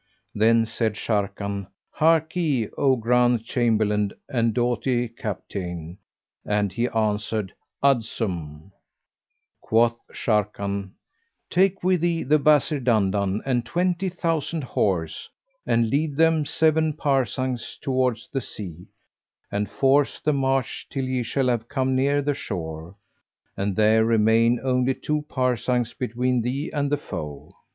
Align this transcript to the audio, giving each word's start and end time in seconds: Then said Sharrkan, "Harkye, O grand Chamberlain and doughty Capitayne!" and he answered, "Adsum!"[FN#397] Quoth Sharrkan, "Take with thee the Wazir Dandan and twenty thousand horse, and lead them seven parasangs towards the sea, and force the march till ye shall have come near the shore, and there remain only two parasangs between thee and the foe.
Then 0.33 0.65
said 0.65 0.95
Sharrkan, 0.95 1.67
"Harkye, 1.95 2.71
O 2.75 2.95
grand 2.95 3.43
Chamberlain 3.45 4.11
and 4.27 4.51
doughty 4.51 5.07
Capitayne!" 5.09 5.99
and 6.43 6.73
he 6.73 6.87
answered, 6.87 7.53
"Adsum!"[FN#397] 7.83 8.71
Quoth 9.61 9.99
Sharrkan, 10.11 10.93
"Take 11.51 11.83
with 11.83 12.01
thee 12.01 12.23
the 12.23 12.39
Wazir 12.39 12.79
Dandan 12.79 13.41
and 13.45 13.63
twenty 13.63 14.09
thousand 14.09 14.63
horse, 14.63 15.29
and 15.67 15.91
lead 15.91 16.15
them 16.17 16.45
seven 16.45 16.93
parasangs 16.93 17.77
towards 17.79 18.27
the 18.33 18.41
sea, 18.41 18.87
and 19.51 19.69
force 19.69 20.19
the 20.19 20.33
march 20.33 20.87
till 20.89 21.05
ye 21.05 21.21
shall 21.21 21.47
have 21.47 21.69
come 21.69 21.95
near 21.95 22.23
the 22.23 22.33
shore, 22.33 22.95
and 23.55 23.75
there 23.75 24.03
remain 24.03 24.59
only 24.63 24.95
two 24.95 25.21
parasangs 25.29 25.93
between 25.93 26.41
thee 26.41 26.71
and 26.73 26.91
the 26.91 26.97
foe. 26.97 27.51